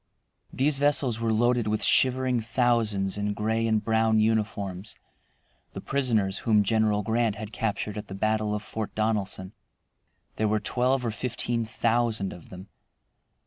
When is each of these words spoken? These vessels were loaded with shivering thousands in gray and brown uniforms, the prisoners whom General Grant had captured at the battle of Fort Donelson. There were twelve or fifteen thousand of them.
These 0.51 0.79
vessels 0.79 1.19
were 1.19 1.31
loaded 1.31 1.67
with 1.67 1.83
shivering 1.83 2.39
thousands 2.41 3.19
in 3.19 3.35
gray 3.35 3.67
and 3.67 3.83
brown 3.83 4.17
uniforms, 4.17 4.95
the 5.73 5.79
prisoners 5.79 6.39
whom 6.39 6.63
General 6.63 7.03
Grant 7.03 7.35
had 7.35 7.53
captured 7.53 7.99
at 7.99 8.07
the 8.07 8.15
battle 8.15 8.55
of 8.55 8.63
Fort 8.63 8.95
Donelson. 8.95 9.53
There 10.37 10.47
were 10.47 10.59
twelve 10.59 11.05
or 11.05 11.11
fifteen 11.11 11.65
thousand 11.65 12.33
of 12.33 12.49
them. 12.49 12.69